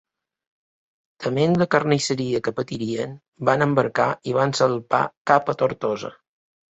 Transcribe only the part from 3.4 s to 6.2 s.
van embarcar i van salpar cap a Tortosa.